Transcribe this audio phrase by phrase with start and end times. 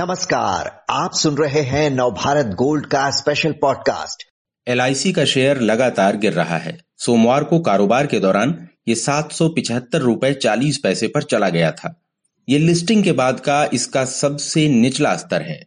[0.00, 4.22] नमस्कार, आप सुन रहे हैं नवभारत गोल्ड का स्पेशल पॉडकास्ट
[4.68, 9.48] एलआईसी का शेयर लगातार गिर रहा है। सोमवार को कारोबार के दौरान ये सात सौ
[9.48, 12.02] पिछहत्तर रूपए चालीस पैसे पर चला गया था।
[12.48, 15.66] ये लिस्टिंग के बाद का इसका सबसे निचला स्तर है।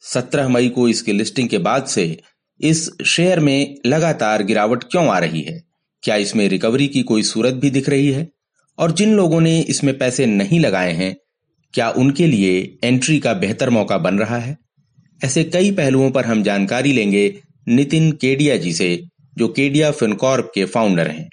[0.00, 2.20] सत्रह मई को इसकी लिस्टिंग के बाद से
[2.60, 5.64] इस शेयर में लगातार गिरावट क्यों आ रही है?
[6.02, 8.28] क्या इसमें रिकवरी की कोई सूरत भी दिख रही है?
[8.78, 11.16] और जिन लोगों ने इसमें पैसे नहीं लगाए हैं
[11.74, 14.56] क्या उनके लिए एंट्री का बेहतर मौका बन रहा है?
[15.20, 17.32] ऐसे कई पहलुओं पर हम जानकारी लेंगे
[17.68, 18.96] नितिन केडिया जी से,
[19.36, 21.28] जो केडिया फिनकॉर्प के फाउंडर हैं।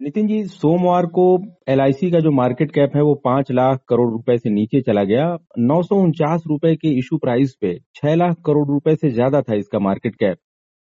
[0.00, 1.24] नितिन जी, सोमवार को
[1.68, 5.26] एलआईसी का जो मार्केट कैप है वो पाँच लाख करोड़ रुपए से नीचे चला गया।
[5.60, 9.54] नौ सौ उनचास रुपए के इशू प्राइस पे छह लाख करोड़ रुपए से ज़्यादा था
[9.56, 10.38] इसका मार्केट कैप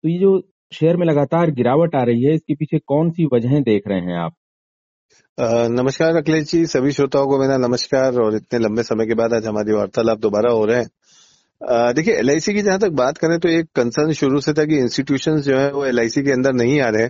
[0.05, 0.41] तो ये जो
[0.73, 4.17] शेयर में लगातार गिरावट आ रही है, इसके पीछे कौन सी वजहें देख रहे हैं
[4.19, 4.35] आप?
[5.41, 9.47] नमस्कार अखिलेश जी, सभी श्रोताओं को मेरा नमस्कार और इतने लंबे समय के बाद आज
[9.47, 13.67] हमारी वार्तालाप दोबारा हो रहे हैं। देखिए एलआईसी की जहाँ तक बात करें तो एक
[13.75, 17.09] कंसर्न शुरू से था कि इंस्टीट्यूशन जो है वो एलआईसी के अंदर नहीं आ रहे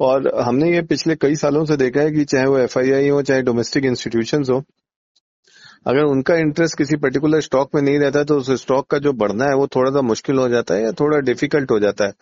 [0.00, 3.42] और हमने ये पिछले कई सालों से देखा है कि चाहे वो FII हो, चाहे
[3.42, 4.62] डोमेस्टिक इंस्टीट्यूशन हो
[5.86, 9.44] अगर उनका इंटरेस्ट किसी पर्टिकुलर स्टॉक में नहीं रहता तो उस स्टॉक का जो बढ़ना
[9.44, 12.12] है, वो थोड़ा सा मुश्किल हो जाता है या थोड़ा डिफ़िकल्ट हो जाता है।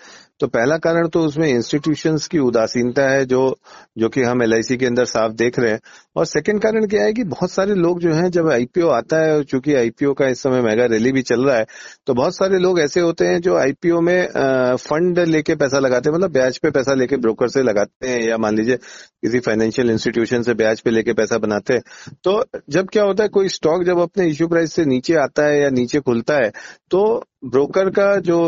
[0.40, 3.56] तो पहला कारण तो उसमें इंस्टीट्यूशंस की उदासीनता है, जो
[3.98, 5.80] जो कि हम एल के अंदर साफ़ देख रहे हैं।
[6.16, 9.42] और सेकंड कारण क्या है कि बहुत सारे लोग जो है, जब आईपीओ आता है
[9.44, 11.66] चूँकि आईपीओ का इस समय मेगा रैली भी चल रहा है
[12.06, 16.16] तो बहुत सारे लोग ऐसे होते हैं जो आईपीओ में फंड लेके पैसा लगाते हैं
[16.16, 20.42] मतलब ब्याज पे पैसा लेके ब्रोकर से लगाते हैं, या मान लीजिए किसी फाइनेंशियल इंस्टीट्यूशन
[20.42, 21.82] से ब्याज पे लेके पैसा बनाते हैं।
[22.24, 25.60] तो जब क्या होता है, कोई स्टॉक जब अपने इश्यू प्राइस से नीचे आता है
[25.60, 26.50] या नीचे खुलता है
[26.90, 28.38] तो ब्रोकर का जो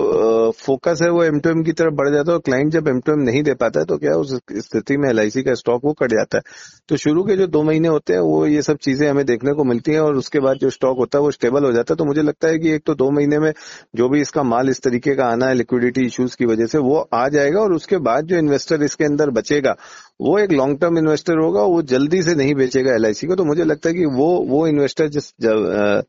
[0.58, 2.98] फोकस है वो एम टू एम की तरफ़ बढ़ जाता है और क्लाइंट जब एम
[3.00, 5.92] टू एम नहीं दे पाता है तो क्या उस स्थिति में एलआईसी का स्टॉक वो
[5.92, 6.42] कट जाता है।
[6.88, 9.64] तो शुरू के जो दो महीने होते हैं वो ये सब चीज़ें हमें देखने को
[9.64, 12.04] मिलती हैं और उसके बाद जो स्टॉक होता है वो स्टेबल हो जाता है। तो
[12.04, 13.52] मुझे लगता है कि एक तो दो महीने में
[13.96, 16.98] जो भी इसका माल इस तरीके का आना है लिक्विडिटी इश्यूज़ की वजह से वो
[17.14, 19.76] आ जाएगा और उसके बाद जो इन्वेस्टर इसके अंदर बचेगा
[20.20, 23.64] वो एक लॉन्ग टर्म इन्वेस्टर होगा वो जल्दी से नहीं बेचेगा एलआईसी को। तो मुझे
[23.64, 26.02] लगता है कि वो वो इन्वेस्टर जिस जब,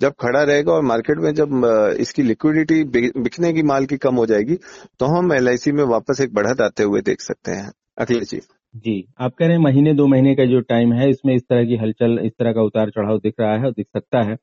[0.00, 2.82] जब खड़ा रहेगा और मार्केट में जब इसकी लिक्विडिटी
[3.18, 4.54] बिकने की माल की कम हो जाएगी
[5.00, 8.40] तो हम एल में वापस एक बढ़त आते हुए देख सकते हैं। अखिलेश जी।
[8.74, 11.64] जी, आप कह रहे हैं महीने, दो महीने का जो टाइम है, इसमें इस तरह
[11.64, 14.36] की हलचल, इस तरह का उतार चढ़ाव दिख रहा है और दिख सकता है।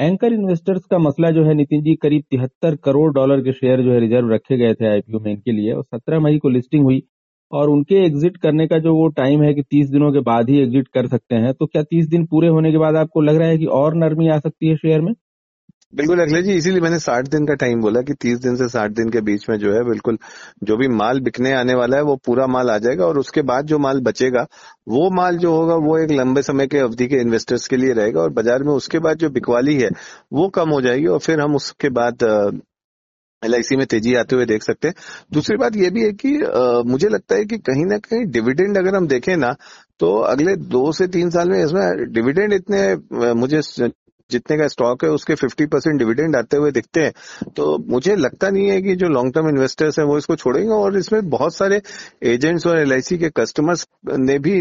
[0.00, 3.92] एंकर इन्वेस्टर्स का मसला जो है, नितिन जी, करीब तिहत्तर करोड़ डॉलर के शेयर जो
[3.92, 7.02] है रिज़र्व रखे गए थे आईपीओ में इनके लिए और सत्रह मई को लिस्टिंग हुई
[7.52, 10.58] और उनके एग्जिट करने का जो वो टाइम है कि तीस दिनों के बाद ही
[10.62, 13.48] एग्जिट कर सकते हैं तो क्या तीस दिन पूरे होने के बाद आपको लग रहा
[13.48, 15.12] है कि और नरमी आ सकती है शेयर में?
[15.92, 18.90] बिल्कुल अखिलेश जी इसीलिए मैंने साठ दिन का टाइम बोला कि तीस दिन से साठ
[18.90, 20.18] दिन के बीच में जो है बिल्कुल
[20.64, 23.66] जो भी माल बिकने आने वाला है वो पूरा माल आ जाएगा और उसके बाद
[23.66, 24.46] जो माल बचेगा
[24.88, 28.20] वो माल जो होगा वो एक लंबे समय के अवधि के इन्वेस्टर्स के लिए रहेगा
[28.20, 29.88] और बाज़ार में उसके बाद जो बिकवाली है
[30.32, 32.24] वो कम हो जाएगी और फिर हम उसके बाद
[33.42, 34.94] एलआईसी में तेज़ी आते हुए देख सकते हैं।
[35.32, 38.78] दूसरी बात यह भी है कि आ, मुझे लगता है कि कहीं ना कहीं डिविडेंड
[38.78, 39.54] अगर हम देखें ना
[40.00, 43.60] तो अगले दो से तीन साल में इसमें डिविडेंड इतने मुझे
[44.30, 47.12] जितने का स्टॉक है, उसके 50 परसेंट डिविडेंड आते हुए दिखते हैं।
[47.56, 50.96] तो मुझे लगता नहीं है कि जो लॉन्ग टर्म इन्वेस्टर्स हैं, वो इसको छोड़ेंगे। और
[50.98, 51.80] इसमें बहुत सारे
[52.26, 54.56] एजेंट्स और एलआईसी के कस्टमर्स ने भी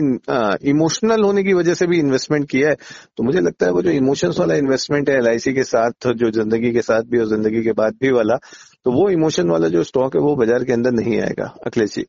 [0.70, 2.76] इमोशनल होने की वजह से भी इन्वेस्टमेंट किया है।
[3.18, 6.72] तो मुझे लगता है वो जो इमोशंस वाला इन्वेस्टमेंट है एलआईसी के साथ, जो ज़िंदगी
[6.74, 8.38] के साथ भी और ज़िंदगी के बाद भी वाला
[8.86, 12.06] तो वो इमोशन वाला जो स्टॉक है, वो बाज़ार के अंदर नहीं आएगा। अखिलेश जी।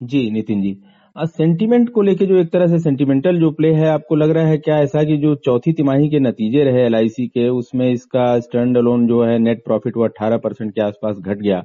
[0.00, 0.72] जी, नितिन जी।
[1.16, 4.56] सेंटीमेंट को लेके जो एक तरह से सेंटिमेंटल जो प्ले है, आपको लग रहा है
[4.58, 9.06] क्या ऐसा कि जो चौथी तिमाही के नतीजे रहे LIC के, उसमें इसका स्टैंड अलोन
[9.06, 11.62] जो है नेट प्रॉफिट वो अट्ठारह परसेंट के आसपास घट गया।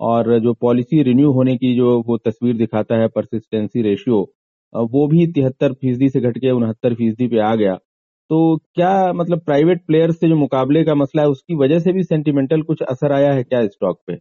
[0.00, 4.20] और जो पॉलिसी रिन्यू होने की जो वो तस्वीर दिखाता है परसिस्टेंसी रेशियो
[4.72, 7.74] वो भी तिहत्तर फ़ीसदी से घट के उनहत्तर फ़ीसदी पे आ गया।
[8.30, 12.02] तो क्या मतलब प्राइवेट प्लेयर्स से जो मुकाबले का मसला है, उसकी वजह से भी
[12.04, 14.18] सेंटिमेंटल कुछ असर आया है क्या स्टॉक पे?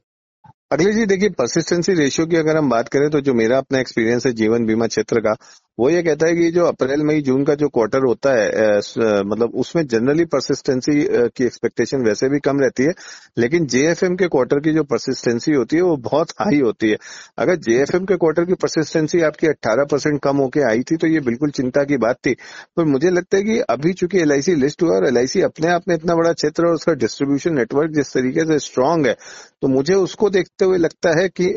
[0.71, 4.25] अगले जी, देखिए परसिस्टेंसी रेशियो की अगर हम बात करें तो जो मेरा अपना एक्सपीरियंस
[4.25, 5.33] है जीवन बीमा क्षेत्र का
[5.77, 8.77] वो ये कहता है कि जो अप्रैल मई जून का जो क्वार्टर होता है
[9.25, 10.93] मतलब उसमें जनरली परसिस्टेंसी
[11.37, 12.93] की एक्सपेक्टेशन वैसे भी कम रहती है
[13.37, 16.97] लेकिन जेएफएम के क्वार्टर की जो परसिस्टेंसी होती है वो बहुत हाई होती है।
[17.37, 21.19] अगर जेएफएम के क्वार्टर की परसिस्टेंसी आपकी 18 परसेंट कम होकर आई थी तो ये
[21.25, 22.33] बिल्कुल चिंता की बात थी।
[22.77, 25.95] पर मुझे लगता है कि अभी चूँकि एल लिस्ट हुआ और एलआईसी अपने आप में
[25.95, 29.15] इतना बड़ा क्षेत्र और उसका डिस्ट्रीब्यूशन नेटवर्क जिस तरीके से स्ट्रांग है
[29.61, 31.53] तो मुझे उसको देखते हुए लगता है कि,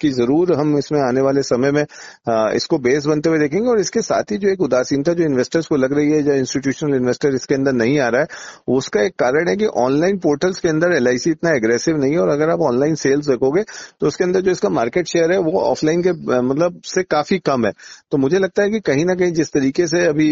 [0.00, 1.84] कि ज़रूर हम इसमें आने वाले समय में
[2.56, 5.66] इसको बेस बनते हुए हुए देखेंगे और इसके साथ ही जो एक उदासीनता जो इन्वेस्टर्स
[5.66, 8.26] को लग रही है या इंस्टीट्यूशनल इन्वेस्टर इसके अंदर नहीं आ रहा है,
[8.68, 12.28] उसका एक कारण है कि ऑनलाइन पोर्टल्स के अंदर एलआईसी इतना एग्रेसिव नहीं है और
[12.28, 13.62] अगर आप ऑनलाइन सेल्स देखोगे
[14.00, 16.12] तो उसके अंदर जो इसका मार्केट शेयर है, वो ऑफलाइन के
[16.42, 17.72] मतलब से काफ़ी कम है।
[18.12, 20.30] तो मुझे लगता है कि कहीं ना कहीं जिस तरीके से अभी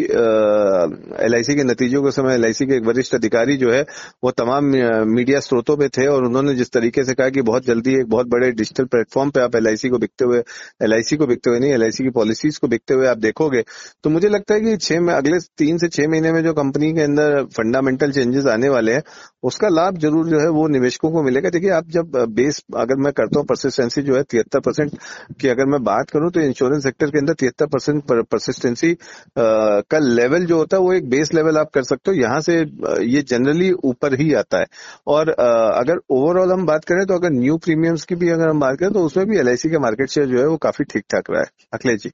[1.25, 3.83] एलआईसी के नतीजों के समय एलआईसी के एक वरिष्ठ अधिकारी जो है,
[4.25, 4.65] वो तमाम
[5.09, 8.27] मीडिया स्रोतों पे थे और उन्होंने जिस तरीके से कहा कि बहुत जल्दी एक बहुत
[8.29, 10.43] बड़े डिजिटल प्लेटफॉर्म पे आप एलआईसी को बिकते हुए
[10.85, 13.63] एलआईसी को बिकते हुए नहीं एलआईसी की पॉलिसीज़ को बिकते हुए आप देखोगे
[14.05, 17.03] तो मुझे लगता है कि छह अगले तीन से छह महीने में जो कंपनी के
[17.03, 19.03] अंदर फंडामेंटल चेंजेस आने वाले हैं,
[19.45, 23.13] उसका लाभ ज़रूर जो है वो निवेशकों को मिलेगा। देखिए, आप जब बेस अगर मैं
[23.13, 24.93] करता हूँ परसिस्टेंसी जो है तिहत्तर परसेंट
[25.41, 28.93] की अगर मैं बात करूँ तो इंश्योरेंस सेक्टर के अंदर तिहत्तर परसेंट परसिस्टेंसी
[29.39, 32.59] का लेवल जो होता है वो एक बेस लेवल आप कर सकते हो। यहाँ से
[33.07, 34.67] ये जनरली ऊपर ही आता है।
[35.09, 38.79] और अगर ओवरऑल हम बात करें तो अगर न्यू प्रीमियम्स की भी अगर हम बात
[38.81, 41.41] करें तो उसमें भी एलआईसी के मार्केट शेयर जो है वो काफ़ी ठीक ठाक रहा
[41.41, 42.11] है। अखिलेश जी।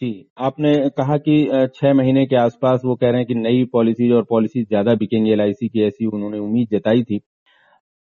[0.00, 0.08] जी,
[0.38, 1.34] आपने कहा कि
[1.74, 5.30] छह महीने के आसपास वो कह रहे हैं कि नई पॉलिसीज़ और पॉलिसीज़ ज़्यादा बिकेंगी
[5.32, 7.20] एल की ऐसी उन्होंने उम्मीद जताई थी।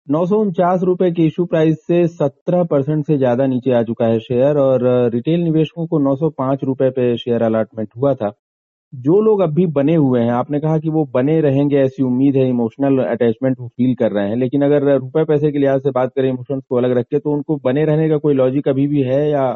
[0.08, 4.06] नौ सौ उनचास रुपए के इशू प्राइस से सत्रह परसेंट से ज़्यादा नीचे आ चुका
[4.06, 4.84] है शेयर और
[5.14, 8.32] रिटेल निवेशकों को नौ सौ पाँच रुपए पे शेयर अलॉटमेंट हुआ था।
[8.92, 12.48] जो लोग अभी बने हुए हैं, आपने कहा कि वो बने रहेंगे ऐसी उम्मीद है
[12.48, 16.12] इमोशनल अटैचमेंट वो फील कर रहे हैं, लेकिन अगर रुपए पैसे के लिहाज से बात
[16.16, 19.02] करें इमोशंस को अलग रख के तो उनको बने रहने का कोई लॉजिक अभी भी
[19.04, 19.46] है या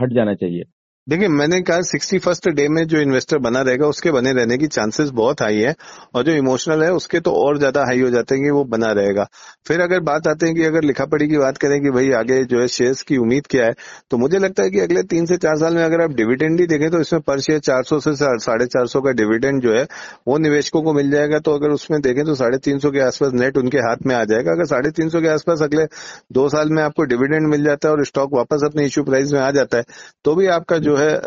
[0.00, 0.64] हट जाना चाहिए?
[1.06, 4.66] देखिए, मैंने कहा सिक्सटी फ़र्स्ट डे में जो इन्वेस्टर बना रहेगा, उसके बने रहने की
[4.66, 5.74] चांसेस बहुत हाई है
[6.14, 8.90] और जो इमोशनल है, उसके तो और ज़्यादा हाई हो जाते हैं कि वो बना
[8.92, 9.26] रहेगा।
[9.68, 12.42] फिर अगर बात आते हैं कि अगर लिखा पढ़ी की बात करें कि भाई आगे
[12.44, 13.74] जो है शेयर्स की उम्मीद क्या है
[14.10, 16.66] तो मुझे लगता है कि अगले तीन से चार साल में अगर आप डिविडेंड ही
[16.66, 19.86] देखें तो इसमें पर शेयर चार सौ से साढ़े चार का डिविडेंड जो है,
[20.28, 23.78] वो निवेशकों को मिल जाएगा। तो अगर उसमें देखें तो साढ़े के आसपास नेट उनके
[23.78, 25.84] हाथ में आ जाएगा। अगर साढ़े के आसपास अगले
[26.32, 29.40] दो साल में आपको डिविडेंड मिल जाता है और स्टॉक वापस अपने इश्यू प्राइस में
[29.40, 29.84] आ जाता है
[30.24, 31.18] तो भी आपका जो है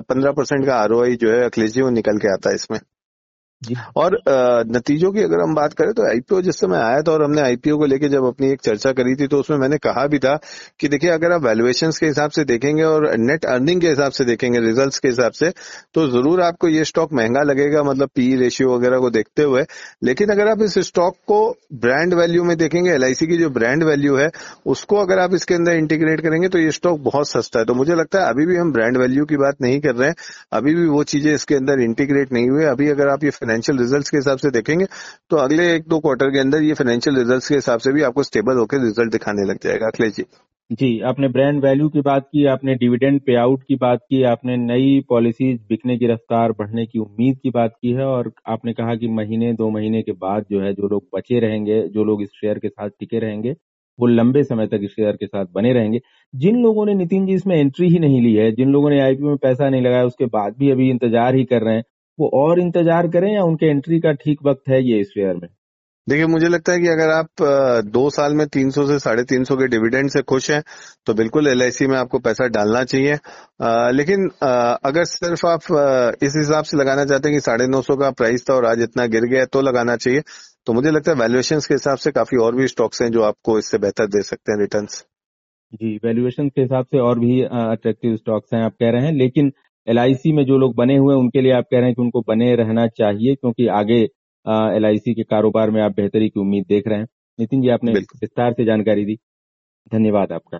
[0.00, 2.78] पंद्रह परसेंट का आर जो है अखिलेश जी वो निकल के आता है इसमें।
[3.96, 4.16] और
[4.68, 7.76] नतीजों की अगर हम बात करें तो आईपीओ जिस समय आया था और हमने आईपीओ
[7.78, 10.34] को लेके जब अपनी एक चर्चा करी थी तो उसमें मैंने कहा भी था
[10.80, 14.24] कि देखिए, अगर आप वैल्युएशन के हिसाब से देखेंगे और नेट अर्निंग के हिसाब से
[14.24, 15.50] देखेंगे रिजल्ट्स के हिसाब से
[15.94, 19.64] तो ज़रूर आपको ये स्टॉक महँगा लगेगा मतलब पी रेशियो वगैरह को देखते हुए।
[20.04, 21.40] लेकिन अगर आप इस स्टॉक को
[21.76, 24.28] ब्रांड वैल्यू में देखेंगे एलआईसी की जो ब्रांड वैल्यू है,
[24.66, 27.94] उसको अगर आप इसके अंदर इंटीग्रेट करेंगे तो ये स्टॉक बहुत सस्ता है। तो मुझे
[27.94, 30.14] लगता है अभी भी हम ब्रांड वैल्यू की बात नहीं कर रहे हैं।
[30.52, 34.08] अभी भी वो चीज़ें इसके अंदर इंटीग्रेट नहीं हुई अभी अगर आप ये फाइनेंशियल रिज़ल्ट
[34.08, 34.84] के हिसाब से देखेंगे
[35.30, 38.22] तो अगले एक दो क्वार्टर के अंदर ये फाइनेंशियल रिज़ल्ट के हिसाब से भी आपको
[38.22, 40.24] स्टेबल होकर रिज़ल्ट दिखाने लग जाएगा, अखिलेश जी।
[40.70, 44.56] जी, आपने ब्रांड वैल्यू की बात की, आपने डिविडेंड पे आउट की बात की, आपने
[44.56, 48.94] नई पॉलिसीज़ बिकने की रफ्तार, बढ़ने की उम्मीद की बात की है, और आपने कहा
[48.94, 52.28] कि महीने, दो महीने के बाद जो है, जो लोग बचे रहेंगे, जो लोग इस
[52.40, 53.54] शेयर के साथ टिके रहेंगे,
[53.98, 56.00] वो लंबे समय तक इस शेयर के साथ बने रहेंगे।
[56.34, 59.26] जिन लोगों ने नितिन जी इसमें एंट्री ही नहीं ली है, जिन लोगों ने आईपीओ
[59.26, 61.84] में पैसा नहीं लगाया, उसके बाद भी अभी इंतज़ार ही कर रहे हैं
[62.18, 65.48] वो और इंतज़ार करें या उनके एंट्री का ठीक वक्त है ये इस शेयर में?
[66.06, 67.42] देखिए मुझे लगता है कि अगर आप
[67.86, 70.62] दो साल में 300 से साढ़े तीन सौ के डिविडेंड से खुश हैं
[71.06, 73.18] तो बिल्कुल एलआईसी में आपको पैसा डालना चाहिए।
[73.62, 77.82] आ, लेकिन आ, अगर सिर्फ़ आप इस हिसाब से लगाना चाहते हैं कि साढ़े नौ
[77.82, 80.22] सौ का प्राइस था और आज इतना गिर गया तो लगाना चाहिए।
[80.66, 83.58] तो मुझे लगता है वैल्यूएशन के हिसाब से काफ़ी और भी स्टॉक्स हैं जो आपको
[83.58, 84.86] इससे बेहतर दे सकते हैं रिटर्न
[85.72, 89.52] जी वैल्यूएशन के हिसाब से और भी अट्रैक्टिव स्टॉक्स हैं आप कह रहे हैं। लेकिन
[89.88, 92.20] एलआईसी में जो लोग बने हुए हैं उनके लिए आप कह रहे हैं कि उनको
[92.28, 94.00] बने रहना चाहिए क्योंकि आगे
[94.76, 97.06] एलआईसी के कारोबार में आप बेहतरी की उम्मीद देख रहे हैं।
[97.38, 99.18] नितिन जी आपने विस्तार से जानकारी दी।
[99.92, 100.58] धन्यवाद आपका।